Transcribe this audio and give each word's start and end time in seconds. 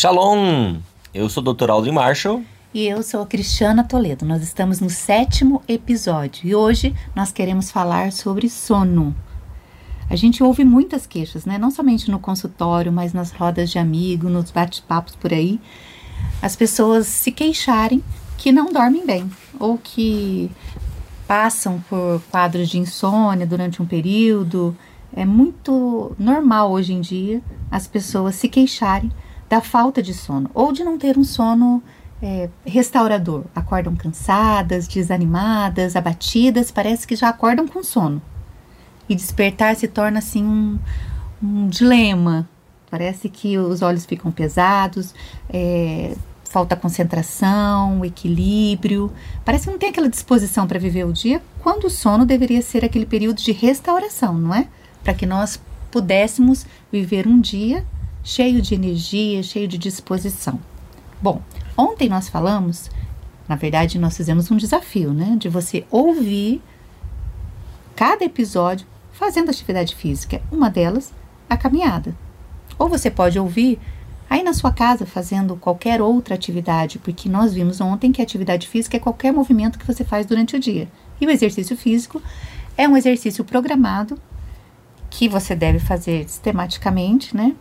Shalom! 0.00 0.76
Eu 1.12 1.28
sou 1.28 1.42
o 1.42 1.52
Dr. 1.52 1.70
Aldrin 1.70 1.90
Marshall. 1.90 2.44
E 2.72 2.86
eu 2.86 3.02
sou 3.02 3.20
a 3.20 3.26
Cristiana 3.26 3.82
Toledo. 3.82 4.24
Nós 4.24 4.44
estamos 4.44 4.78
no 4.78 4.88
sétimo 4.88 5.60
episódio 5.66 6.46
e 6.46 6.54
hoje 6.54 6.94
nós 7.16 7.32
queremos 7.32 7.72
falar 7.72 8.12
sobre 8.12 8.48
sono. 8.48 9.12
A 10.08 10.14
gente 10.14 10.40
ouve 10.40 10.62
muitas 10.62 11.04
queixas, 11.04 11.44
né? 11.44 11.58
Não 11.58 11.72
somente 11.72 12.12
no 12.12 12.20
consultório, 12.20 12.92
mas 12.92 13.12
nas 13.12 13.32
rodas 13.32 13.70
de 13.70 13.80
amigo, 13.80 14.28
nos 14.28 14.52
bate-papos 14.52 15.16
por 15.16 15.32
aí. 15.32 15.60
As 16.40 16.54
pessoas 16.54 17.08
se 17.08 17.32
queixarem 17.32 18.00
que 18.36 18.52
não 18.52 18.72
dormem 18.72 19.04
bem 19.04 19.28
ou 19.58 19.76
que 19.78 20.48
passam 21.26 21.82
por 21.90 22.22
quadros 22.30 22.68
de 22.68 22.78
insônia 22.78 23.44
durante 23.44 23.82
um 23.82 23.84
período. 23.84 24.76
É 25.12 25.24
muito 25.24 26.14
normal 26.16 26.70
hoje 26.70 26.92
em 26.92 27.00
dia 27.00 27.42
as 27.68 27.88
pessoas 27.88 28.36
se 28.36 28.48
queixarem 28.48 29.10
da 29.48 29.60
falta 29.60 30.02
de 30.02 30.12
sono 30.12 30.50
ou 30.54 30.72
de 30.72 30.84
não 30.84 30.98
ter 30.98 31.16
um 31.16 31.24
sono 31.24 31.82
é, 32.22 32.48
restaurador. 32.64 33.44
Acordam 33.54 33.94
cansadas, 33.96 34.86
desanimadas, 34.86 35.96
abatidas, 35.96 36.70
parece 36.70 37.06
que 37.06 37.16
já 37.16 37.28
acordam 37.28 37.66
com 37.66 37.82
sono. 37.82 38.20
E 39.08 39.14
despertar 39.14 39.74
se 39.76 39.88
torna 39.88 40.18
assim 40.18 40.44
um, 40.44 40.78
um 41.42 41.68
dilema. 41.68 42.48
Parece 42.90 43.28
que 43.28 43.58
os 43.58 43.82
olhos 43.82 44.06
ficam 44.06 44.30
pesados, 44.30 45.14
é, 45.50 46.14
falta 46.44 46.76
concentração, 46.76 48.04
equilíbrio. 48.04 49.12
Parece 49.44 49.64
que 49.64 49.70
não 49.70 49.78
tem 49.78 49.90
aquela 49.90 50.08
disposição 50.08 50.66
para 50.66 50.78
viver 50.78 51.04
o 51.04 51.12
dia, 51.12 51.42
quando 51.60 51.84
o 51.84 51.90
sono 51.90 52.24
deveria 52.24 52.62
ser 52.62 52.84
aquele 52.84 53.06
período 53.06 53.40
de 53.40 53.52
restauração, 53.52 54.34
não 54.34 54.54
é? 54.54 54.66
Para 55.02 55.14
que 55.14 55.26
nós 55.26 55.60
pudéssemos 55.90 56.66
viver 56.90 57.26
um 57.26 57.40
dia 57.40 57.84
cheio 58.28 58.60
de 58.60 58.74
energia, 58.74 59.42
cheio 59.42 59.66
de 59.66 59.78
disposição. 59.78 60.60
Bom, 61.18 61.40
ontem 61.74 62.10
nós 62.10 62.28
falamos, 62.28 62.90
na 63.48 63.56
verdade, 63.56 63.98
nós 63.98 64.18
fizemos 64.18 64.50
um 64.50 64.56
desafio, 64.58 65.14
né? 65.14 65.34
De 65.38 65.48
você 65.48 65.86
ouvir 65.90 66.60
cada 67.96 68.22
episódio 68.22 68.86
fazendo 69.12 69.48
atividade 69.48 69.94
física. 69.94 70.42
Uma 70.52 70.68
delas, 70.68 71.10
a 71.48 71.56
caminhada. 71.56 72.14
Ou 72.78 72.86
você 72.86 73.10
pode 73.10 73.38
ouvir 73.38 73.78
aí 74.28 74.42
na 74.42 74.52
sua 74.52 74.72
casa 74.72 75.06
fazendo 75.06 75.56
qualquer 75.56 76.02
outra 76.02 76.34
atividade, 76.34 76.98
porque 76.98 77.30
nós 77.30 77.54
vimos 77.54 77.80
ontem 77.80 78.12
que 78.12 78.20
atividade 78.20 78.68
física 78.68 78.98
é 78.98 79.00
qualquer 79.00 79.32
movimento 79.32 79.78
que 79.78 79.86
você 79.86 80.04
faz 80.04 80.26
durante 80.26 80.54
o 80.54 80.60
dia. 80.60 80.86
E 81.18 81.26
o 81.26 81.30
exercício 81.30 81.74
físico 81.78 82.20
é 82.76 82.86
um 82.86 82.94
exercício 82.94 83.42
programado 83.42 84.20
que 85.08 85.30
você 85.30 85.56
deve 85.56 85.78
fazer 85.78 86.28
sistematicamente, 86.28 87.34
né? 87.34 87.56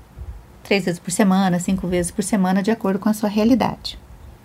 Três 0.67 0.83
vezes 0.83 0.99
por 0.99 1.11
semana, 1.11 1.61
cinco 1.61 1.87
vezes 1.87 2.11
por 2.11 2.21
semana, 2.21 2.61
de 2.61 2.69
acordo 2.69 2.99
com 2.99 3.07
a 3.07 3.13
sua 3.13 3.29
realidade. 3.29 3.97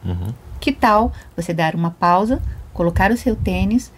Uhum. 0.04 0.32
Que 0.60 0.70
tal 0.70 1.12
você 1.36 1.52
dar 1.52 1.74
uma 1.74 1.90
pausa, 1.90 2.40
colocar 2.72 3.10
o 3.10 3.16
seu 3.16 3.34
tênis 3.34 3.92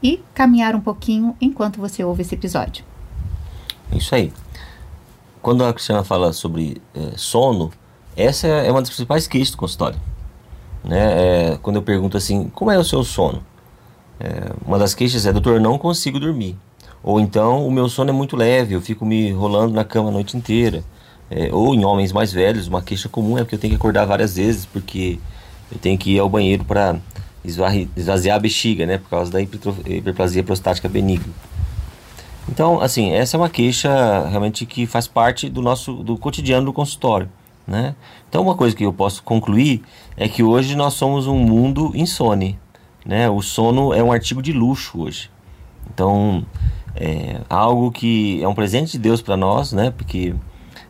e 0.00 0.22
caminhar 0.32 0.76
um 0.76 0.80
pouquinho 0.80 1.36
enquanto 1.40 1.80
você 1.80 2.04
ouve 2.04 2.22
esse 2.22 2.32
episódio? 2.32 2.84
Isso 3.90 4.14
aí. 4.14 4.32
Quando 5.42 5.64
a 5.64 5.72
Cristiana 5.74 6.04
fala 6.04 6.32
sobre 6.32 6.80
é, 6.94 7.16
sono, 7.16 7.72
essa 8.16 8.46
é 8.46 8.70
uma 8.70 8.80
das 8.80 8.90
principais 8.90 9.26
queixas 9.26 9.50
do 9.50 9.56
consultório. 9.56 9.98
Né? 10.84 10.98
É, 10.98 11.58
quando 11.60 11.74
eu 11.74 11.82
pergunto 11.82 12.16
assim, 12.16 12.52
como 12.54 12.70
é 12.70 12.78
o 12.78 12.84
seu 12.84 13.02
sono? 13.02 13.42
É, 14.20 14.52
uma 14.64 14.78
das 14.78 14.94
queixas 14.94 15.26
é, 15.26 15.32
doutor, 15.32 15.54
eu 15.54 15.60
não 15.60 15.76
consigo 15.76 16.20
dormir. 16.20 16.56
Ou 17.02 17.18
então, 17.18 17.66
o 17.66 17.70
meu 17.72 17.88
sono 17.88 18.10
é 18.10 18.12
muito 18.12 18.36
leve, 18.36 18.74
eu 18.74 18.80
fico 18.80 19.04
me 19.04 19.32
rolando 19.32 19.74
na 19.74 19.84
cama 19.84 20.10
a 20.10 20.12
noite 20.12 20.36
inteira. 20.36 20.84
É, 21.30 21.48
ou 21.52 21.74
em 21.74 21.84
homens 21.84 22.12
mais 22.12 22.32
velhos, 22.32 22.68
uma 22.68 22.82
queixa 22.82 23.08
comum 23.08 23.38
é 23.38 23.44
que 23.44 23.54
eu 23.54 23.58
tenho 23.58 23.72
que 23.72 23.76
acordar 23.76 24.04
várias 24.04 24.36
vezes 24.36 24.66
porque 24.66 25.18
eu 25.72 25.78
tenho 25.78 25.98
que 25.98 26.12
ir 26.12 26.18
ao 26.18 26.28
banheiro 26.28 26.64
para 26.64 26.96
esvaziar 27.44 28.36
a 28.36 28.38
bexiga, 28.38 28.86
né, 28.86 28.98
por 28.98 29.10
causa 29.10 29.30
da 29.30 29.40
hiperplasia 29.40 30.42
prostática 30.42 30.88
benigna. 30.88 31.32
Então, 32.48 32.80
assim, 32.80 33.12
essa 33.12 33.36
é 33.36 33.38
uma 33.38 33.48
queixa 33.48 34.28
realmente 34.28 34.66
que 34.66 34.86
faz 34.86 35.08
parte 35.08 35.48
do 35.48 35.62
nosso 35.62 35.94
do 35.94 36.16
cotidiano 36.16 36.66
do 36.66 36.72
consultório, 36.72 37.28
né? 37.66 37.94
Então, 38.28 38.42
uma 38.42 38.54
coisa 38.54 38.76
que 38.76 38.84
eu 38.84 38.92
posso 38.92 39.22
concluir 39.22 39.82
é 40.16 40.28
que 40.28 40.42
hoje 40.42 40.76
nós 40.76 40.94
somos 40.94 41.26
um 41.26 41.38
mundo 41.38 41.90
insone, 41.94 42.58
né? 43.04 43.30
O 43.30 43.40
sono 43.40 43.94
é 43.94 44.02
um 44.02 44.12
artigo 44.12 44.42
de 44.42 44.52
luxo 44.52 45.00
hoje. 45.00 45.30
Então, 45.92 46.44
é 46.94 47.40
algo 47.48 47.90
que 47.90 48.42
é 48.42 48.48
um 48.48 48.54
presente 48.54 48.92
de 48.92 48.98
Deus 48.98 49.22
para 49.22 49.36
nós, 49.36 49.72
né? 49.72 49.90
Porque 49.90 50.34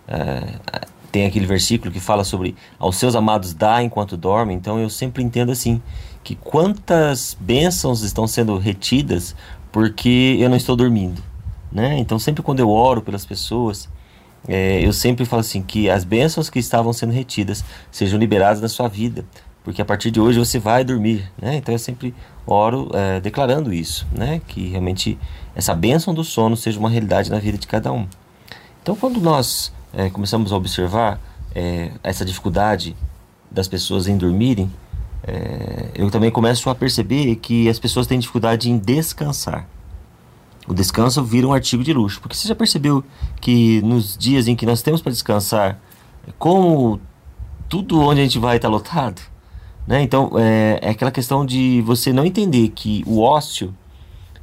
é, 0.09 0.59
tem 1.11 1.27
aquele 1.27 1.47
versículo 1.47 1.93
que 1.93 2.01
fala 2.01 2.25
sobre 2.25 2.57
aos 2.79 2.97
seus 2.97 3.15
amados 3.15 3.55
dá 3.55 3.83
enquanto 3.83 4.17
dorme. 4.17 4.53
Então, 4.55 4.79
eu 4.79 4.91
sempre 4.91 5.23
entendo 5.23 5.53
assim 5.53 5.81
que 6.23 6.35
quantas 6.35 7.37
bênçãos 7.39 8.03
estão 8.03 8.27
sendo 8.27 8.59
retidas 8.59 9.37
porque 9.71 10.37
eu 10.41 10.49
não 10.49 10.57
estou 10.57 10.75
dormindo, 10.75 11.23
né? 11.71 11.99
Então, 11.99 12.19
sempre 12.19 12.43
quando 12.43 12.61
eu 12.61 12.71
oro 12.71 13.03
pelas 13.03 13.27
pessoas, 13.27 13.89
é, 14.47 14.85
eu 14.85 14.93
sempre 14.93 15.25
falo 15.25 15.41
assim 15.41 15.63
que 15.63 15.89
as 15.89 16.05
bênçãos 16.05 16.51
que 16.51 16.59
estavam 16.59 16.93
sendo 16.93 17.13
retidas 17.13 17.65
sejam 17.91 18.19
liberadas 18.19 18.61
na 18.61 18.69
sua 18.69 18.89
vida, 18.89 19.25
porque 19.63 19.81
a 19.81 19.85
partir 19.85 20.11
de 20.11 20.21
hoje 20.21 20.39
você 20.39 20.59
vai 20.59 20.85
dormir, 20.85 21.31
né? 21.41 21.57
Então 21.57 21.75
eu 21.75 21.79
sempre 21.79 22.15
oro 22.47 22.91
é, 22.93 23.21
declarando 23.21 23.73
isso, 23.73 24.07
né? 24.13 24.41
Que 24.47 24.69
realmente 24.69 25.19
essa 25.55 25.75
bênção 25.75 26.13
do 26.13 26.23
sono 26.23 26.57
seja 26.57 26.79
uma 26.79 26.91
realidade 26.91 27.31
na 27.31 27.39
vida 27.39 27.57
de 27.57 27.67
cada 27.67 27.91
um. 27.91 28.07
Então 28.83 28.95
quando 28.95 29.21
nós 29.21 29.73
é, 29.97 30.11
começamos 30.11 30.53
a 30.53 30.57
observar 30.57 31.21
é, 31.55 31.91
essa 32.03 32.25
dificuldade 32.25 32.97
das 33.51 33.69
pessoas 33.69 34.09
em 34.09 34.17
dormirem, 34.17 34.71
é, 35.27 35.91
eu 35.95 36.11
também 36.11 36.31
começo 36.31 36.69
a 36.69 36.75
perceber 36.75 37.37
que 37.37 37.69
as 37.69 37.79
pessoas 37.79 38.07
têm 38.07 38.19
dificuldade 38.19 38.71
em 38.71 38.77
descansar. 38.77 39.67
O 40.67 40.75
descanso 40.75 41.23
vira 41.23 41.47
um 41.47 41.53
artigo 41.53 41.85
de 41.85 41.93
luxo, 41.93 42.21
porque 42.21 42.37
você 42.37 42.49
já 42.49 42.55
percebeu 42.55 43.05
que 43.41 43.81
nos 43.83 44.17
dias 44.17 44.49
em 44.49 44.57
que 44.57 44.67
nós 44.67 44.83
temos 44.83 45.01
para 45.01 45.13
descansar, 45.13 45.79
como 46.39 47.01
tudo 47.69 48.01
onde 48.01 48.21
a 48.21 48.25
gente 48.25 48.39
vai 48.39 48.57
está 48.57 48.69
lotado? 48.69 49.21
Né? 49.87 50.03
Então, 50.03 50.31
é, 50.39 50.79
é, 50.83 50.91
aquela 50.91 51.11
questão 51.11 51.45
de 51.45 51.83
você 51.83 52.13
não 52.13 52.25
entender 52.25 52.69
que 52.69 53.05
o 53.07 53.21
ócio 53.21 53.75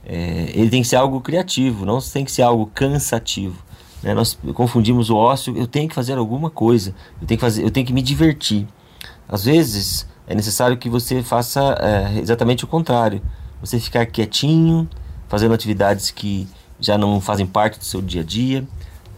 é, 0.05 0.51
ele 0.53 0.69
tem 0.69 0.81
que 0.81 0.87
ser 0.87 0.95
algo 0.95 1.19
criativo, 1.21 1.85
não 1.85 1.99
tem 1.99 2.23
que 2.23 2.31
ser 2.31 2.43
algo 2.43 2.67
cansativo. 2.67 3.57
Né? 4.03 4.13
Nós 4.13 4.37
confundimos 4.53 5.09
o 5.09 5.15
ócio, 5.15 5.55
eu 5.57 5.67
tenho 5.67 5.87
que 5.87 5.95
fazer 5.95 6.17
alguma 6.17 6.49
coisa, 6.49 6.93
eu 7.21 7.27
tenho 7.27 7.37
que, 7.37 7.41
fazer, 7.41 7.63
eu 7.63 7.71
tenho 7.71 7.85
que 7.85 7.93
me 7.93 8.01
divertir. 8.01 8.67
Às 9.27 9.45
vezes, 9.45 10.07
é 10.27 10.35
necessário 10.35 10.77
que 10.77 10.89
você 10.89 11.21
faça 11.23 11.77
é, 11.79 12.19
exatamente 12.19 12.63
o 12.63 12.67
contrário. 12.67 13.21
Você 13.61 13.79
ficar 13.79 14.05
quietinho, 14.05 14.89
fazendo 15.27 15.53
atividades 15.53 16.11
que 16.11 16.47
já 16.79 16.97
não 16.97 17.21
fazem 17.21 17.45
parte 17.45 17.77
do 17.77 17.85
seu 17.85 18.01
dia 18.01 18.21
a 18.21 18.23
dia, 18.23 18.67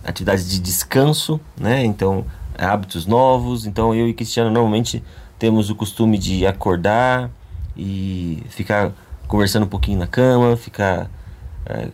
atividades 0.03 0.49
de 0.49 0.59
descanso, 0.59 1.39
né? 1.57 1.83
Então, 1.85 2.25
hábitos 2.57 3.05
novos. 3.05 3.65
Então, 3.65 3.95
eu 3.95 4.07
e 4.07 4.13
Cristiano 4.13 4.51
normalmente 4.51 5.03
temos 5.39 5.69
o 5.69 5.75
costume 5.75 6.17
de 6.17 6.45
acordar 6.45 7.31
e 7.75 8.43
ficar 8.49 8.91
conversando 9.27 9.63
um 9.63 9.69
pouquinho 9.69 9.97
na 9.97 10.07
cama, 10.07 10.55
ficar 10.55 11.09
é, 11.65 11.87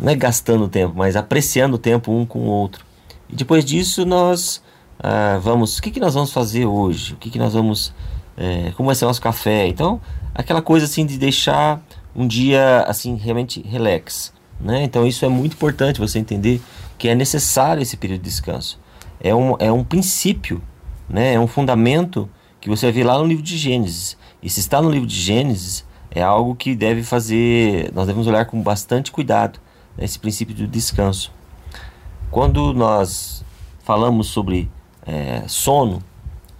não 0.00 0.10
é 0.10 0.14
gastando 0.14 0.68
tempo, 0.68 0.94
mas 0.96 1.16
apreciando 1.16 1.76
o 1.76 1.78
tempo 1.78 2.12
um 2.12 2.24
com 2.24 2.40
o 2.40 2.46
outro. 2.46 2.84
E 3.28 3.36
depois 3.36 3.64
disso 3.64 4.04
nós 4.06 4.62
ah, 5.00 5.38
vamos, 5.40 5.78
o 5.78 5.82
que, 5.82 5.90
que 5.90 6.00
nós 6.00 6.14
vamos 6.14 6.32
fazer 6.32 6.66
hoje? 6.66 7.14
O 7.14 7.16
que, 7.16 7.30
que 7.30 7.38
nós 7.38 7.52
vamos, 7.52 7.94
é, 8.36 8.72
como 8.76 8.88
vai 8.88 8.96
ser 8.96 9.04
o 9.04 9.08
nosso 9.08 9.22
café? 9.22 9.66
Então, 9.68 10.00
aquela 10.34 10.60
coisa 10.60 10.86
assim 10.86 11.06
de 11.06 11.16
deixar 11.16 11.80
um 12.16 12.26
dia 12.26 12.80
assim 12.82 13.14
realmente 13.16 13.62
relax, 13.62 14.32
né? 14.60 14.82
Então 14.82 15.06
isso 15.06 15.24
é 15.24 15.28
muito 15.28 15.52
importante 15.52 16.00
você 16.00 16.18
entender 16.18 16.60
que 16.96 17.08
é 17.08 17.14
necessário 17.14 17.80
esse 17.80 17.96
período 17.96 18.22
de 18.22 18.28
descanso. 18.28 18.80
É 19.20 19.32
um, 19.34 19.54
é 19.60 19.70
um 19.70 19.84
princípio, 19.84 20.60
né? 21.08 21.34
É 21.34 21.40
um 21.40 21.46
fundamento 21.46 22.28
que 22.60 22.68
você 22.68 22.86
vai 22.86 22.92
ver 22.92 23.04
lá 23.04 23.16
no 23.18 23.24
livro 23.24 23.42
de 23.42 23.56
Gênesis. 23.56 24.16
E 24.42 24.50
se 24.50 24.58
está 24.58 24.82
no 24.82 24.90
livro 24.90 25.06
de 25.06 25.14
Gênesis, 25.14 25.84
é 26.10 26.22
algo 26.22 26.56
que 26.56 26.74
deve 26.74 27.04
fazer, 27.04 27.92
nós 27.94 28.06
devemos 28.06 28.26
olhar 28.26 28.46
com 28.46 28.60
bastante 28.60 29.12
cuidado 29.12 29.60
esse 29.98 30.18
princípio 30.18 30.54
do 30.54 30.66
descanso. 30.66 31.32
Quando 32.30 32.72
nós 32.74 33.44
falamos 33.82 34.28
sobre 34.28 34.70
é, 35.06 35.42
sono, 35.46 36.02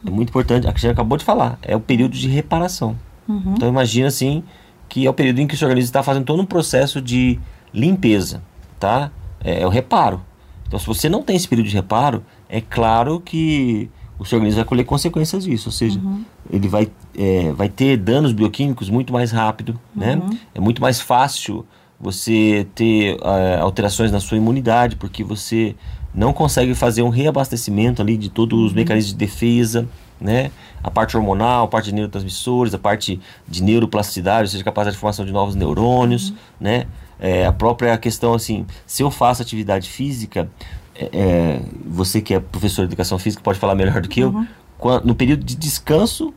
é 0.07 0.11
muito 0.11 0.31
importante, 0.31 0.67
a 0.67 0.71
Cristiane 0.71 0.93
acabou 0.93 1.19
de 1.19 1.25
falar, 1.25 1.59
é 1.63 1.77
o 1.77 1.81
período 1.81 2.13
de 2.13 2.29
reparação. 2.29 2.97
Uhum. 3.29 3.55
Então 3.57 3.69
imagina 3.69 4.09
assim 4.09 4.43
que 4.89 5.07
é 5.07 5.11
o 5.11 5.13
período 5.13 5.41
em 5.41 5.47
que 5.47 5.55
o 5.55 5.59
seu 5.59 5.69
organismo 5.69 5.91
está 5.91 6.03
fazendo 6.03 6.25
todo 6.25 6.41
um 6.41 6.47
processo 6.47 7.01
de 7.03 7.39
limpeza, 7.75 8.43
tá? 8.81 9.11
É, 9.45 9.61
é 9.61 9.67
o 9.67 9.69
reparo. 9.69 10.23
Então 10.67 10.79
se 10.79 10.87
você 10.87 11.09
não 11.09 11.23
tem 11.23 11.37
esse 11.37 11.47
período 11.47 11.69
de 11.69 11.75
reparo, 11.75 12.25
é 12.49 12.61
claro 12.61 13.21
que 13.21 13.91
o 14.19 14.25
seu 14.25 14.37
organismo 14.37 14.61
vai 14.61 14.65
colher 14.69 14.85
consequências 14.85 15.45
disso, 15.45 15.69
ou 15.69 15.73
seja, 15.73 16.01
Uhum. 16.01 16.25
ele 16.51 16.67
vai, 16.67 16.91
é, 17.17 17.53
vai 17.53 17.69
ter 17.69 17.97
danos 17.99 18.33
bioquímicos 18.33 18.89
muito 18.89 19.13
mais 19.13 19.31
rápido, 19.31 19.79
né? 19.95 20.17
Uhum. 20.17 20.39
É 20.55 20.61
muito 20.61 20.81
mais 20.81 21.01
fácil 21.01 21.67
você 22.01 22.67
ter 22.75 23.17
é, 23.23 23.59
alterações 23.61 24.13
na 24.13 24.21
sua 24.21 24.37
imunidade, 24.37 24.97
porque 24.97 25.25
você 25.25 25.75
não 26.15 26.33
consegue 26.33 26.75
fazer 26.75 27.03
um 27.03 27.09
reabastecimento 27.09 28.01
ali 28.01 28.17
de 28.17 28.29
todos 28.29 28.59
os 28.59 28.71
uhum. 28.71 28.77
mecanismos 28.77 29.13
de 29.13 29.19
defesa, 29.19 29.89
né? 30.21 30.51
A 30.83 30.91
parte 30.91 31.17
hormonal, 31.17 31.65
a 31.65 31.69
parte 31.69 31.87
de 31.87 31.95
neurotransmissores, 31.95 32.75
a 32.75 32.79
parte 32.79 33.21
de 33.47 33.63
neuroplasticidade, 33.63 34.43
ou 34.43 34.49
seja, 34.49 34.65
capacidade 34.65 34.97
de 34.97 35.01
formação 35.01 35.25
de 35.25 35.33
novos 35.33 35.55
neurônios, 35.55 36.31
uhum. 36.31 36.37
né? 36.61 36.87
É, 37.21 37.47
a 37.47 37.53
própria 37.53 37.97
questão 37.99 38.33
assim, 38.33 38.65
se 38.87 39.03
eu 39.03 39.11
faço 39.11 39.43
atividade 39.43 39.89
física, 39.91 40.49
é, 40.95 41.11
é 41.13 41.61
você 41.85 42.21
que 42.21 42.33
é 42.33 42.41
professor 42.41 42.83
de 42.83 42.91
educação 42.91 43.19
física 43.19 43.43
pode 43.43 43.59
falar 43.59 43.75
melhor 43.75 44.01
do 44.01 44.09
que 44.09 44.23
uhum. 44.23 44.47
eu, 44.85 45.01
no 45.05 45.15
período 45.15 45.45
de 45.45 45.57
descanso 45.57 46.33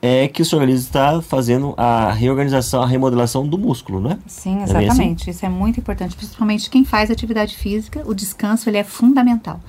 é 0.00 0.28
que 0.28 0.42
o 0.42 0.44
seu 0.44 0.58
organismo 0.58 0.86
está 0.86 1.20
fazendo 1.22 1.74
a 1.76 2.12
reorganização, 2.12 2.82
a 2.82 2.86
remodelação 2.86 3.46
do 3.46 3.58
músculo, 3.58 4.00
né? 4.00 4.18
Sim, 4.26 4.62
exatamente. 4.62 4.88
É 4.88 4.92
assim? 4.92 5.30
Isso 5.30 5.46
é 5.46 5.48
muito 5.48 5.80
importante, 5.80 6.16
principalmente 6.16 6.70
quem 6.70 6.84
faz 6.84 7.10
atividade 7.10 7.56
física, 7.56 8.02
o 8.06 8.14
descanso 8.14 8.68
ele 8.68 8.78
é 8.78 8.84
fundamental. 8.84 9.60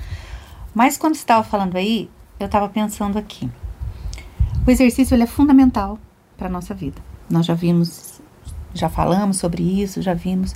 Mas 0.74 0.98
quando 0.98 1.16
você 1.16 1.22
estava 1.22 1.44
falando 1.44 1.76
aí, 1.76 2.10
eu 2.40 2.46
estava 2.46 2.70
pensando 2.70 3.18
aqui. 3.18 3.50
O 4.66 4.70
exercício 4.70 5.16
ele 5.16 5.24
é 5.24 5.28
fundamental 5.28 5.98
para 6.38 6.48
a 6.48 6.52
nossa 6.52 6.74
vida. 6.74 7.02
Nós 7.30 7.46
já 7.46 7.54
vimos, 7.54 8.22
já 8.74 8.90
falamos 8.90 9.38
sobre 9.38 9.64
isso, 9.64 10.02
já 10.02 10.14
vimos. 10.14 10.56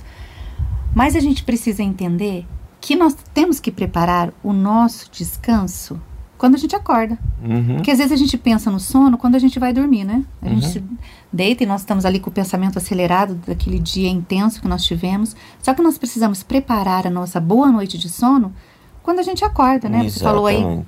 Mas 0.94 1.16
a 1.16 1.20
gente 1.20 1.42
precisa 1.42 1.82
entender 1.82 2.46
que 2.80 2.94
nós 2.94 3.16
temos 3.32 3.58
que 3.58 3.70
preparar 3.70 4.32
o 4.42 4.52
nosso 4.52 5.10
descanso 5.10 6.00
quando 6.42 6.56
a 6.56 6.58
gente 6.58 6.74
acorda. 6.74 7.16
Uhum. 7.40 7.76
Porque 7.76 7.92
às 7.92 7.98
vezes 7.98 8.10
a 8.12 8.16
gente 8.16 8.36
pensa 8.36 8.68
no 8.68 8.80
sono 8.80 9.16
quando 9.16 9.36
a 9.36 9.38
gente 9.38 9.60
vai 9.60 9.72
dormir, 9.72 10.02
né? 10.02 10.24
A 10.42 10.46
uhum. 10.46 10.60
gente 10.60 10.82
deita 11.32 11.62
e 11.62 11.66
nós 11.66 11.82
estamos 11.82 12.04
ali 12.04 12.18
com 12.18 12.30
o 12.30 12.32
pensamento 12.32 12.78
acelerado 12.78 13.36
daquele 13.46 13.78
dia 13.78 14.08
intenso 14.08 14.60
que 14.60 14.66
nós 14.66 14.82
tivemos. 14.82 15.36
Só 15.62 15.72
que 15.72 15.80
nós 15.80 15.96
precisamos 15.96 16.42
preparar 16.42 17.06
a 17.06 17.10
nossa 17.10 17.38
boa 17.38 17.70
noite 17.70 17.96
de 17.96 18.08
sono 18.08 18.52
quando 19.04 19.20
a 19.20 19.22
gente 19.22 19.44
acorda, 19.44 19.88
né? 19.88 20.04
Exatamente. 20.04 20.18
Você 20.18 20.24
falou 20.24 20.46
aí 20.48 20.84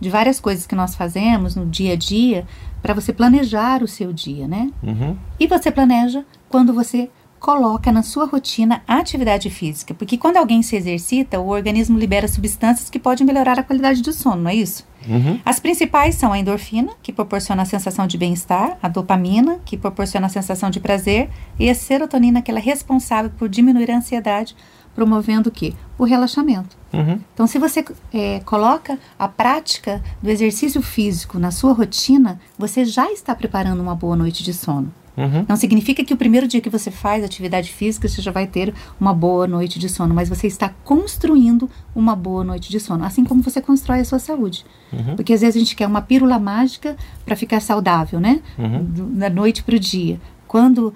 de 0.00 0.10
várias 0.10 0.40
coisas 0.40 0.66
que 0.66 0.74
nós 0.74 0.96
fazemos 0.96 1.54
no 1.54 1.66
dia 1.66 1.92
a 1.92 1.96
dia 1.96 2.44
para 2.82 2.92
você 2.92 3.12
planejar 3.12 3.84
o 3.84 3.86
seu 3.86 4.12
dia, 4.12 4.48
né? 4.48 4.72
Uhum. 4.82 5.16
E 5.38 5.46
você 5.46 5.70
planeja 5.70 6.24
quando 6.48 6.74
você 6.74 7.08
coloca 7.40 7.90
na 7.90 8.02
sua 8.02 8.26
rotina 8.26 8.82
a 8.86 8.98
atividade 8.98 9.48
física, 9.48 9.94
porque 9.94 10.18
quando 10.18 10.36
alguém 10.36 10.62
se 10.62 10.76
exercita, 10.76 11.40
o 11.40 11.48
organismo 11.48 11.98
libera 11.98 12.28
substâncias 12.28 12.90
que 12.90 12.98
podem 12.98 13.26
melhorar 13.26 13.58
a 13.58 13.62
qualidade 13.62 14.02
do 14.02 14.12
sono, 14.12 14.42
não 14.42 14.50
é 14.50 14.54
isso? 14.54 14.86
Uhum. 15.08 15.40
As 15.44 15.58
principais 15.58 16.14
são 16.16 16.32
a 16.32 16.38
endorfina, 16.38 16.92
que 17.02 17.12
proporciona 17.12 17.62
a 17.62 17.64
sensação 17.64 18.06
de 18.06 18.18
bem-estar, 18.18 18.76
a 18.82 18.88
dopamina, 18.88 19.58
que 19.64 19.78
proporciona 19.78 20.26
a 20.26 20.30
sensação 20.30 20.68
de 20.68 20.78
prazer, 20.78 21.30
e 21.58 21.70
a 21.70 21.74
serotonina, 21.74 22.42
que 22.42 22.52
é 22.52 22.58
responsável 22.58 23.30
por 23.38 23.48
diminuir 23.48 23.90
a 23.90 23.96
ansiedade, 23.96 24.54
promovendo 24.94 25.48
o 25.48 25.52
quê? 25.52 25.72
O 25.96 26.04
relaxamento. 26.04 26.76
Uhum. 26.92 27.20
Então, 27.32 27.46
se 27.46 27.58
você 27.58 27.82
é, 28.12 28.40
coloca 28.40 28.98
a 29.18 29.28
prática 29.28 30.02
do 30.20 30.28
exercício 30.28 30.82
físico 30.82 31.38
na 31.38 31.50
sua 31.50 31.72
rotina, 31.72 32.38
você 32.58 32.84
já 32.84 33.10
está 33.10 33.34
preparando 33.34 33.80
uma 33.80 33.94
boa 33.94 34.16
noite 34.16 34.42
de 34.44 34.52
sono. 34.52 34.92
Uhum. 35.16 35.44
Não 35.48 35.56
significa 35.56 36.04
que 36.04 36.14
o 36.14 36.16
primeiro 36.16 36.46
dia 36.46 36.60
que 36.60 36.70
você 36.70 36.90
faz 36.90 37.24
atividade 37.24 37.72
física 37.72 38.08
você 38.08 38.22
já 38.22 38.30
vai 38.30 38.46
ter 38.46 38.72
uma 38.98 39.12
boa 39.12 39.46
noite 39.46 39.78
de 39.78 39.88
sono, 39.88 40.14
mas 40.14 40.28
você 40.28 40.46
está 40.46 40.68
construindo 40.84 41.68
uma 41.94 42.14
boa 42.14 42.44
noite 42.44 42.70
de 42.70 42.78
sono, 42.78 43.04
assim 43.04 43.24
como 43.24 43.42
você 43.42 43.60
constrói 43.60 44.00
a 44.00 44.04
sua 44.04 44.18
saúde. 44.18 44.64
Uhum. 44.92 45.16
Porque 45.16 45.32
às 45.32 45.40
vezes 45.40 45.56
a 45.56 45.58
gente 45.58 45.76
quer 45.76 45.86
uma 45.86 46.02
pílula 46.02 46.38
mágica 46.38 46.96
para 47.24 47.36
ficar 47.36 47.60
saudável, 47.60 48.20
né? 48.20 48.40
Uhum. 48.58 49.18
Da 49.18 49.28
noite 49.28 49.62
para 49.62 49.76
o 49.76 49.78
dia. 49.78 50.20
Quando 50.46 50.92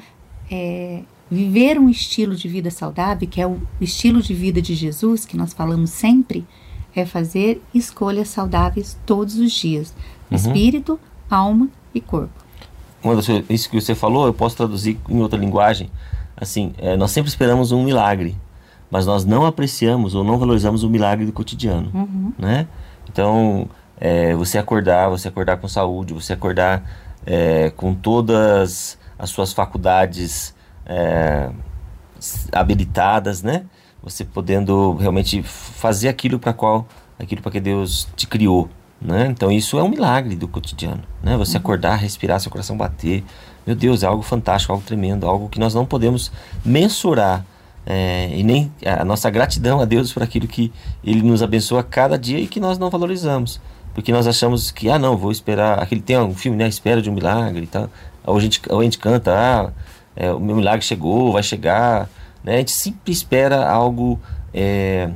é, 0.50 1.02
viver 1.31 1.78
um 1.78 1.88
estilo 1.88 2.34
de 2.34 2.49
vida 2.49 2.70
saudável, 2.70 3.28
que 3.28 3.40
é 3.40 3.46
o 3.46 3.60
estilo 3.81 4.22
de 4.22 4.34
vida 4.34 4.62
de 4.62 4.75
Jesus, 4.75 5.25
que 5.25 5.37
nós 5.37 5.52
falamos 5.52 5.90
sempre, 5.90 6.46
é 6.94 7.05
fazer 7.05 7.60
escolhas 7.75 8.28
saudáveis 8.28 8.96
todos 9.05 9.37
os 9.37 9.52
dias: 9.52 9.94
uhum. 10.31 10.37
espírito, 10.37 10.99
alma 11.28 11.69
e 11.94 12.00
corpo 12.00 12.44
quando 13.05 13.23
você, 13.23 13.45
isso 13.51 13.69
que 13.69 13.79
você 13.79 13.95
falou, 13.95 14.27
eu 14.27 14.33
posso 14.33 14.56
traduzir 14.56 14.99
em 15.11 15.21
outra 15.21 15.39
linguagem. 15.39 15.91
Assim, 16.35 16.73
é, 16.79 16.97
nós 16.97 17.11
sempre 17.11 17.29
esperamos 17.29 17.71
um 17.71 17.85
milagre, 17.85 18.35
mas 18.91 19.05
nós 19.05 19.27
não 19.27 19.45
apreciamos 19.45 20.15
ou 20.15 20.25
não 20.25 20.39
valorizamos 20.39 20.83
o 20.83 20.89
milagre 20.89 21.27
do 21.27 21.33
cotidiano, 21.33 21.91
uhum. 21.93 22.33
né? 22.39 22.67
Então, 23.06 23.69
é, 24.01 24.35
você 24.35 24.56
acordar, 24.56 25.11
você 25.11 25.29
acordar 25.29 25.59
com 25.59 25.69
saúde, 25.69 26.15
você 26.15 26.33
acordar 26.33 26.83
é, 27.27 27.71
com 27.77 27.95
todas 27.95 28.99
as 29.19 29.29
suas 29.29 29.53
faculdades 29.53 30.55
é, 30.87 31.51
habilitadas, 32.53 33.43
né? 33.43 33.67
Você 34.03 34.25
podendo 34.25 34.95
realmente 34.95 35.43
fazer 35.43 36.09
aquilo 36.09 36.39
para 36.39 36.55
qual, 36.55 36.89
aquilo 37.19 37.43
para 37.43 37.53
que 37.53 37.61
Deus 37.61 38.09
te 38.17 38.27
criou, 38.27 38.71
né? 39.05 39.27
Então 39.31 39.53
isso 39.53 39.79
é 39.79 39.83
um 39.83 39.89
milagre 39.89 40.35
do 40.35 40.49
cotidiano. 40.49 41.03
Né? 41.23 41.37
Você 41.37 41.56
uhum. 41.56 41.61
acordar, 41.61 41.97
respirar, 41.97 42.41
seu 42.41 42.51
coração 42.51 42.77
bater. 42.77 43.23
Meu 43.67 43.77
Deus, 43.77 44.03
é 44.03 44.06
algo 44.06 44.23
fantástico, 44.23 44.73
algo 44.73 44.85
tremendo, 44.85 45.27
algo 45.27 45.49
que 45.49 45.61
nós 45.61 45.75
não 45.75 45.85
podemos 45.85 46.33
mensurar. 46.65 47.45
É, 47.87 48.31
e 48.35 48.43
nem 48.43 48.73
a 48.83 49.05
nossa 49.05 49.29
gratidão 49.29 49.79
a 49.79 49.85
Deus 49.85 50.11
por 50.11 50.23
aquilo 50.23 50.49
que 50.49 50.73
Ele 51.05 51.21
nos 51.21 51.43
abençoa 51.43 51.83
cada 51.83 52.19
dia 52.19 52.39
e 52.39 52.47
que 52.47 52.59
nós 52.59 52.79
não 52.79 52.89
valorizamos. 52.89 53.61
Porque 53.93 54.11
nós 54.11 54.27
achamos 54.27 54.71
que, 54.71 54.89
ah, 54.89 54.99
não, 54.99 55.19
vou 55.19 55.31
esperar. 55.31 55.79
Aquele 55.79 56.01
tem 56.01 56.19
um 56.19 56.35
filme, 56.35 56.56
né? 56.56 56.67
Espera 56.67 57.03
de 57.03 57.11
um 57.11 57.12
milagre 57.12 57.65
e 57.65 57.67
tal. 57.67 57.91
Ou 58.27 58.39
a 58.39 58.41
gente, 58.41 58.61
ou 58.71 58.81
a 58.81 58.85
gente 58.85 58.99
canta, 58.99 59.33
ah, 59.33 59.71
é, 60.17 60.33
o 60.33 60.41
meu 60.41 60.56
milagre 60.56 60.81
chegou, 60.85 61.31
vai 61.31 61.43
chegar. 61.43 62.09
Né? 62.43 62.55
A 62.55 62.59
gente 62.59 62.73
sempre 62.73 63.12
espera 63.12 63.69
algo 63.69 64.19
é, 64.53 65.11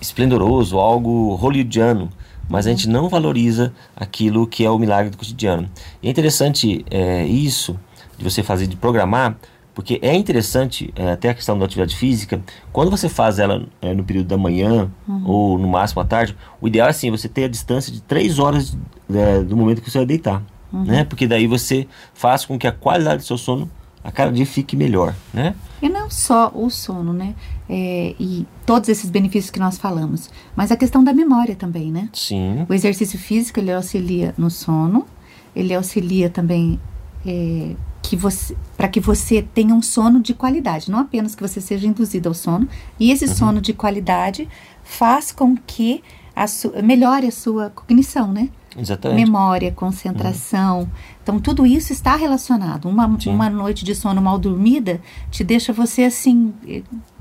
esplendoroso, 0.00 0.78
algo 0.78 1.34
hollywoodiano 1.34 2.08
mas 2.48 2.66
a 2.66 2.70
gente 2.70 2.88
não 2.88 3.08
valoriza 3.08 3.72
aquilo 3.96 4.46
que 4.46 4.64
é 4.64 4.70
o 4.70 4.78
milagre 4.78 5.10
do 5.10 5.16
cotidiano. 5.16 5.68
E 6.02 6.08
é 6.08 6.10
interessante 6.10 6.84
é, 6.90 7.24
isso 7.24 7.78
de 8.18 8.24
você 8.24 8.42
fazer, 8.42 8.66
de 8.66 8.76
programar, 8.76 9.36
porque 9.74 9.98
é 10.02 10.14
interessante, 10.14 10.92
é, 10.94 11.12
até 11.12 11.30
a 11.30 11.34
questão 11.34 11.58
da 11.58 11.64
atividade 11.64 11.96
física, 11.96 12.40
quando 12.72 12.90
você 12.90 13.08
faz 13.08 13.38
ela 13.38 13.66
é, 13.80 13.94
no 13.94 14.04
período 14.04 14.26
da 14.26 14.36
manhã 14.36 14.90
uhum. 15.08 15.22
ou 15.26 15.58
no 15.58 15.66
máximo 15.66 16.02
à 16.02 16.04
tarde, 16.04 16.36
o 16.60 16.68
ideal 16.68 16.88
é 16.88 16.90
assim, 16.90 17.10
você 17.10 17.28
ter 17.28 17.44
a 17.44 17.48
distância 17.48 17.92
de 17.92 18.02
3 18.02 18.38
horas 18.38 18.76
é, 19.12 19.42
do 19.42 19.56
momento 19.56 19.80
que 19.80 19.90
você 19.90 19.98
vai 19.98 20.06
deitar. 20.06 20.42
Uhum. 20.72 20.84
Né? 20.84 21.04
Porque 21.04 21.26
daí 21.26 21.46
você 21.46 21.86
faz 22.12 22.44
com 22.44 22.58
que 22.58 22.66
a 22.66 22.72
qualidade 22.72 23.18
do 23.18 23.26
seu 23.26 23.38
sono 23.38 23.70
a 24.04 24.10
cada 24.10 24.32
dia 24.32 24.46
fique 24.46 24.76
melhor, 24.76 25.14
né? 25.32 25.54
E 25.80 25.88
não 25.88 26.10
só 26.10 26.50
o 26.54 26.68
sono, 26.70 27.12
né? 27.12 27.34
É, 27.68 28.14
e 28.18 28.46
todos 28.66 28.88
esses 28.88 29.10
benefícios 29.10 29.50
que 29.50 29.58
nós 29.58 29.78
falamos, 29.78 30.30
mas 30.54 30.70
a 30.70 30.76
questão 30.76 31.02
da 31.02 31.12
memória 31.12 31.54
também, 31.54 31.90
né? 31.90 32.08
Sim. 32.12 32.66
O 32.68 32.74
exercício 32.74 33.18
físico 33.18 33.60
ele 33.60 33.72
auxilia 33.72 34.34
no 34.36 34.50
sono, 34.50 35.06
ele 35.54 35.74
auxilia 35.74 36.28
também 36.28 36.80
é, 37.26 37.74
que 38.02 38.16
você, 38.16 38.56
para 38.76 38.88
que 38.88 39.00
você 39.00 39.42
tenha 39.42 39.74
um 39.74 39.82
sono 39.82 40.20
de 40.20 40.34
qualidade, 40.34 40.90
não 40.90 40.98
apenas 40.98 41.34
que 41.34 41.42
você 41.42 41.60
seja 41.60 41.86
induzido 41.86 42.28
ao 42.28 42.34
sono. 42.34 42.68
E 42.98 43.10
esse 43.10 43.26
uhum. 43.26 43.34
sono 43.34 43.60
de 43.60 43.72
qualidade 43.72 44.48
faz 44.82 45.30
com 45.32 45.56
que 45.56 46.02
a 46.34 46.46
melhore 46.82 47.26
a 47.26 47.32
sua 47.32 47.70
cognição, 47.70 48.32
né? 48.32 48.48
Exatamente. 48.76 49.24
Memória, 49.24 49.70
concentração. 49.72 50.80
Uhum. 50.80 50.88
Então, 51.22 51.38
tudo 51.38 51.66
isso 51.66 51.92
está 51.92 52.16
relacionado. 52.16 52.88
Uma, 52.88 53.06
uma 53.26 53.50
noite 53.50 53.84
de 53.84 53.94
sono 53.94 54.20
mal 54.20 54.38
dormida 54.38 55.00
te 55.30 55.44
deixa 55.44 55.72
você 55.72 56.04
assim, 56.04 56.52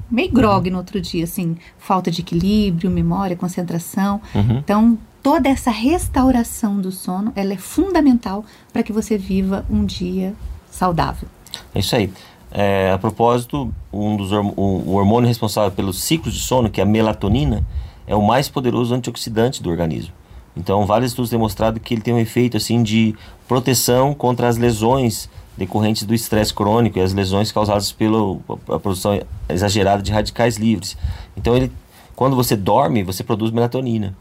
meio 0.10 0.32
grog 0.32 0.70
no 0.70 0.78
outro 0.78 1.00
dia, 1.00 1.24
assim, 1.24 1.58
falta 1.78 2.12
de 2.12 2.22
equilíbrio, 2.22 2.90
memória, 2.90 3.36
concentração. 3.36 4.22
Uhum. 4.34 4.58
Então, 4.58 4.98
toda 5.22 5.50
essa 5.50 5.72
restauração 5.72 6.80
do 6.80 6.92
sono, 6.92 7.32
ela 7.36 7.54
é 7.54 7.58
fundamental 7.58 8.44
para 8.74 8.84
que 8.84 8.92
você 8.92 9.18
viva 9.18 9.66
um 9.70 9.86
dia 9.86 10.34
saudável. 10.70 11.28
É 11.74 11.80
isso 11.80 11.96
aí. 11.96 12.12
É, 12.52 12.92
a 12.92 12.98
propósito, 12.98 13.74
um 13.94 14.18
dos 14.18 14.32
o 14.32 14.92
hormônio 14.92 15.28
responsável 15.28 15.72
pelos 15.72 16.04
ciclos 16.04 16.34
de 16.34 16.42
sono, 16.42 16.70
que 16.70 16.82
é 16.82 16.84
a 16.84 16.88
melatonina, 16.88 17.66
é 18.06 18.16
o 18.16 18.22
mais 18.22 18.50
poderoso 18.50 18.94
antioxidante 18.94 19.64
do 19.64 19.70
organismo. 19.70 20.14
Então, 20.56 20.86
vários 20.86 21.12
estudos 21.12 21.30
demonstrado 21.30 21.80
que 21.80 21.94
ele 21.94 22.02
tem 22.02 22.14
um 22.14 22.20
efeito 22.20 22.58
assim 22.58 22.84
de 22.84 23.16
proteção 23.48 24.14
contra 24.14 24.48
as 24.48 24.58
lesões 24.58 25.30
decorrentes 25.58 26.04
do 26.04 26.14
estresse 26.14 26.54
crônico 26.54 26.98
e 26.98 27.02
as 27.02 27.14
lesões 27.14 27.52
causadas 27.52 27.92
pela 27.92 28.38
produção 28.80 29.22
exagerada 29.48 30.02
de 30.02 30.12
radicais 30.12 30.58
livres. 30.58 30.98
Então, 31.38 31.56
ele, 31.56 31.72
quando 32.16 32.36
você 32.36 32.56
dorme, 32.56 33.04
você 33.04 33.24
produz 33.24 33.52
melatonina, 33.52 34.16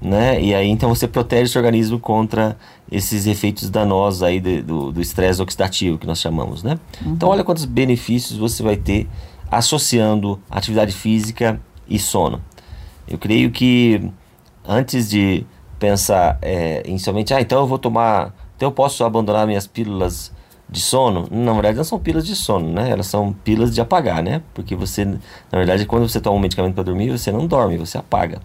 né? 0.00 0.40
E 0.40 0.54
aí 0.54 0.68
então 0.68 0.88
você 0.94 1.08
protege 1.08 1.50
seu 1.50 1.60
organismo 1.60 1.98
contra 1.98 2.56
esses 2.90 3.26
efeitos 3.26 3.70
danosos 3.70 4.22
aí 4.22 4.38
de, 4.38 4.60
do 4.60 5.00
estresse 5.00 5.40
oxidativo 5.40 5.98
que 5.98 6.06
nós 6.06 6.20
chamamos, 6.20 6.62
né? 6.62 6.78
Uhum. 7.04 7.12
Então, 7.12 7.28
olha 7.28 7.42
quantos 7.42 7.64
benefícios 7.64 8.38
você 8.38 8.62
vai 8.62 8.76
ter 8.76 9.08
associando 9.50 10.38
atividade 10.50 10.92
física 10.92 11.60
e 11.88 11.98
sono. 11.98 12.40
Eu 13.06 13.18
creio 13.18 13.50
que 13.50 14.10
antes 14.66 15.08
de 15.08 15.46
pensar 15.84 16.38
é, 16.40 16.82
somente, 16.98 17.34
ah, 17.34 17.40
então 17.42 17.60
eu 17.60 17.66
vou 17.66 17.78
tomar, 17.78 18.34
então 18.56 18.68
eu 18.68 18.72
posso 18.72 19.04
abandonar 19.04 19.46
minhas 19.46 19.66
pílulas 19.66 20.32
de 20.66 20.80
sono? 20.80 21.28
Na 21.30 21.52
verdade, 21.52 21.76
não 21.76 21.84
são 21.84 21.98
pílulas 21.98 22.26
de 22.26 22.34
sono, 22.34 22.72
né? 22.72 22.88
Elas 22.88 23.06
são 23.06 23.34
pílulas 23.44 23.74
de 23.74 23.82
apagar, 23.82 24.22
né? 24.22 24.40
Porque 24.54 24.74
você, 24.74 25.04
na 25.04 25.18
verdade, 25.52 25.84
quando 25.84 26.08
você 26.08 26.22
toma 26.22 26.36
um 26.36 26.40
medicamento 26.40 26.74
para 26.74 26.84
dormir, 26.84 27.10
você 27.10 27.30
não 27.30 27.46
dorme, 27.46 27.76
você 27.76 27.98
apaga. 27.98 28.40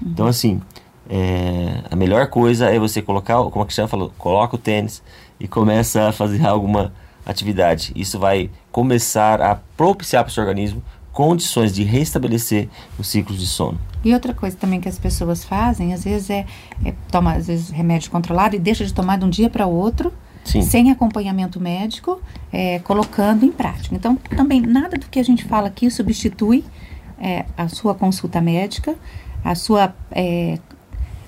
Uhum. 0.00 0.12
Então, 0.12 0.26
assim, 0.28 0.62
é, 1.10 1.80
a 1.90 1.96
melhor 1.96 2.28
coisa 2.28 2.70
é 2.70 2.78
você 2.78 3.02
colocar, 3.02 3.42
como 3.42 3.62
a 3.62 3.64
Cristiana 3.64 3.88
falou, 3.88 4.12
coloca 4.16 4.54
o 4.54 4.58
tênis 4.58 5.02
e 5.40 5.48
começa 5.48 6.08
a 6.08 6.12
fazer 6.12 6.46
alguma 6.46 6.92
atividade. 7.26 7.92
Isso 7.96 8.20
vai 8.20 8.50
começar 8.70 9.42
a 9.42 9.56
propiciar 9.76 10.22
para 10.22 10.30
o 10.30 10.32
seu 10.32 10.44
organismo 10.44 10.80
condições 11.12 11.74
de 11.74 11.82
restabelecer 11.82 12.68
o 12.96 13.02
ciclo 13.02 13.36
de 13.36 13.46
sono. 13.46 13.78
E 14.04 14.12
outra 14.12 14.34
coisa 14.34 14.56
também 14.56 14.80
que 14.80 14.88
as 14.88 14.98
pessoas 14.98 15.44
fazem, 15.44 15.94
às 15.94 16.04
vezes 16.04 16.30
é, 16.30 16.46
é 16.84 16.92
toma 17.10 17.34
às 17.34 17.46
vezes 17.46 17.70
remédio 17.70 18.10
controlado 18.10 18.54
e 18.54 18.58
deixa 18.58 18.84
de 18.84 18.92
tomar 18.92 19.18
de 19.18 19.24
um 19.24 19.30
dia 19.30 19.48
para 19.48 19.66
outro, 19.66 20.12
Sim. 20.44 20.62
sem 20.62 20.90
acompanhamento 20.90 21.58
médico, 21.58 22.20
é, 22.52 22.78
colocando 22.80 23.44
em 23.44 23.50
prática. 23.50 23.94
Então, 23.94 24.16
também 24.36 24.60
nada 24.60 24.98
do 24.98 25.06
que 25.06 25.18
a 25.18 25.22
gente 25.24 25.44
fala 25.44 25.68
aqui 25.68 25.90
substitui 25.90 26.64
é, 27.18 27.46
a 27.56 27.68
sua 27.68 27.94
consulta 27.94 28.40
médica, 28.40 28.94
a 29.42 29.54
sua 29.54 29.94
é, 30.10 30.58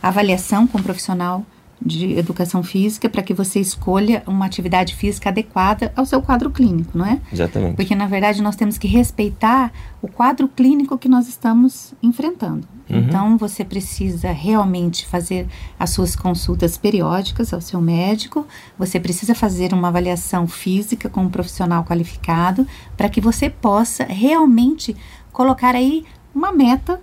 avaliação 0.02 0.66
com 0.66 0.78
um 0.78 0.82
profissional 0.82 1.44
de 1.80 2.18
educação 2.18 2.62
física 2.62 3.08
para 3.08 3.22
que 3.22 3.34
você 3.34 3.60
escolha 3.60 4.22
uma 4.26 4.46
atividade 4.46 4.94
física 4.94 5.28
adequada 5.28 5.92
ao 5.94 6.06
seu 6.06 6.22
quadro 6.22 6.50
clínico, 6.50 6.96
não 6.96 7.04
é? 7.04 7.20
Exatamente. 7.32 7.76
Porque 7.76 7.94
na 7.94 8.06
verdade 8.06 8.42
nós 8.42 8.56
temos 8.56 8.78
que 8.78 8.88
respeitar 8.88 9.72
o 10.00 10.08
quadro 10.08 10.48
clínico 10.48 10.96
que 10.96 11.08
nós 11.08 11.28
estamos 11.28 11.94
enfrentando. 12.02 12.66
Uhum. 12.88 12.98
Então 12.98 13.36
você 13.36 13.64
precisa 13.64 14.32
realmente 14.32 15.06
fazer 15.06 15.46
as 15.78 15.90
suas 15.90 16.16
consultas 16.16 16.78
periódicas 16.78 17.52
ao 17.52 17.60
seu 17.60 17.80
médico, 17.80 18.46
você 18.78 18.98
precisa 18.98 19.34
fazer 19.34 19.74
uma 19.74 19.88
avaliação 19.88 20.46
física 20.46 21.08
com 21.08 21.22
um 21.22 21.30
profissional 21.30 21.84
qualificado 21.84 22.66
para 22.96 23.08
que 23.08 23.20
você 23.20 23.50
possa 23.50 24.04
realmente 24.04 24.96
colocar 25.32 25.74
aí 25.74 26.04
uma 26.34 26.52
meta 26.52 27.00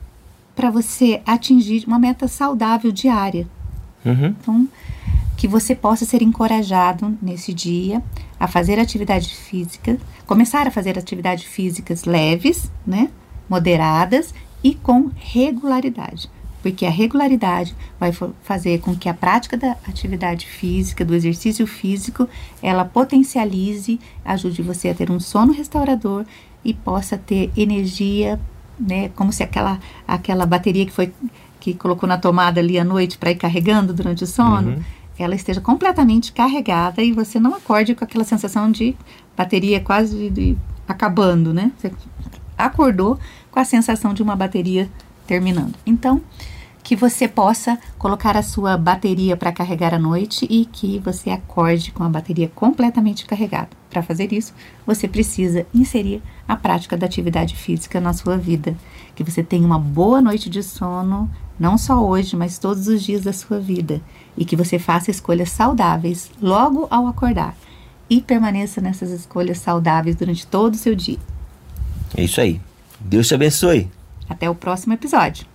para 0.56 0.70
você 0.70 1.22
atingir 1.25 1.84
uma 1.88 2.00
meta 2.00 2.27
saudável 2.27 2.92
diária. 2.92 3.48
Uhum. 4.05 4.36
Então, 4.39 4.67
que 5.38 5.48
você 5.48 5.75
possa 5.75 6.05
ser 6.05 6.22
encorajado 6.22 7.17
nesse 7.22 7.53
dia 7.53 8.01
a 8.39 8.48
fazer 8.48 8.79
atividade 8.79 9.33
física, 9.33 9.98
começar 10.25 10.67
a 10.67 10.72
fazer 10.72 10.98
atividades 10.98 11.45
físicas 11.45 12.05
leves, 12.05 12.72
né, 12.86 13.10
moderadas 13.50 14.33
e 14.63 14.74
com 14.75 15.12
regularidade. 15.15 16.29
Porque 16.62 16.86
a 16.86 16.89
regularidade 16.89 17.75
vai 18.00 18.13
fazer 18.41 18.79
com 18.79 18.95
que 18.95 19.10
a 19.10 19.13
prática 19.13 19.57
da 19.57 19.72
atividade 19.86 20.45
física, 20.48 21.03
do 21.03 21.13
exercício 21.13 21.67
físico, 21.67 22.27
ela 22.62 22.86
potencialize, 22.86 24.00
ajude 24.24 24.62
você 24.62 24.89
a 24.89 24.93
ter 24.95 25.12
um 25.12 25.19
sono 25.19 25.51
restaurador 25.51 26.25
e 26.63 26.74
possa 26.74 27.17
ter 27.17 27.51
energia, 27.57 28.39
né, 28.79 29.10
como 29.10 29.33
se 29.33 29.43
aquela, 29.43 29.77
aquela 30.07 30.45
bateria 30.45 30.86
que 30.86 30.91
foi 30.93 31.12
que 31.63 31.74
colocou 31.74 32.10
na 32.10 32.17
tomada 32.17 32.60
ali 32.60 32.77
à 32.77 32.84
noite 32.84 33.17
para 33.17 33.32
ir 33.32 33.36
carregando 33.36 33.93
durante 33.93 34.25
o 34.25 34.27
sono, 34.27 34.72
uhum. 34.72 34.84
ela 35.17 35.34
esteja 35.34 35.62
completamente 35.62 36.34
carregada 36.34 37.01
e 37.01 37.13
você 37.13 37.39
não 37.39 37.55
acorde 37.55 37.96
com 37.96 38.03
aquela 38.03 38.25
sensação 38.25 38.70
de 38.70 38.93
bateria 39.38 39.79
quase 39.79 40.13
de, 40.13 40.29
de, 40.29 40.58
acabando, 40.86 41.53
né? 41.53 41.72
Você 41.77 41.89
acordou 42.58 43.17
com 43.50 43.62
a 43.62 43.63
sensação 43.63 44.13
de 44.13 44.22
uma 44.22 44.36
bateria 44.36 44.89
terminando. 45.25 45.74
Então, 45.86 46.22
que 46.84 46.96
você 46.96 47.28
possa 47.28 47.80
colocar 47.98 48.36
a 48.36 48.44
sua 48.44 48.78
bateria 48.78 49.38
para 49.38 49.54
carregar 49.54 49.94
à 49.94 50.00
noite 50.00 50.46
e 50.50 50.66
que 50.66 51.00
você 51.00 51.30
acorde 51.30 51.92
com 51.92 52.04
a 52.04 52.10
bateria 52.10 52.52
completamente 52.54 53.25
carregada. 53.25 53.70
Para 53.90 54.04
fazer 54.04 54.34
isso, 54.34 54.54
você 54.86 55.08
precisa 55.08 55.66
inserir 55.74 56.22
a 56.46 56.58
prática 56.58 56.98
da 56.98 57.06
atividade 57.06 57.56
física 57.56 58.02
na 58.02 58.12
sua 58.12 58.38
vida. 58.38 58.75
Que 59.16 59.24
você 59.24 59.42
tenha 59.42 59.66
uma 59.66 59.80
boa 59.80 60.22
noite 60.22 60.50
de 60.50 60.62
sono, 60.62 61.32
não 61.58 61.78
só 61.78 62.04
hoje, 62.04 62.36
mas 62.36 62.58
todos 62.58 62.88
os 62.88 63.02
dias 63.02 63.22
da 63.22 63.32
sua 63.32 63.60
vida, 63.60 64.02
e 64.36 64.44
que 64.44 64.56
você 64.56 64.78
faça 64.78 65.10
escolhas 65.10 65.52
saudáveis 65.52 66.30
logo 66.42 66.88
ao 66.90 67.08
acordar 67.08 67.56
e 68.10 68.22
permaneça 68.22 68.82
nessas 68.82 69.10
escolhas 69.10 69.60
saudáveis 69.60 70.16
durante 70.16 70.46
todo 70.46 70.74
o 70.74 70.78
seu 70.78 70.96
dia. 70.96 71.20
É 72.18 72.24
isso 72.24 72.42
aí. 72.42 72.60
Deus 73.00 73.28
te 73.28 73.36
abençoe. 73.36 73.90
Até 74.28 74.50
o 74.50 74.56
próximo 74.56 74.94
episódio. 74.94 75.52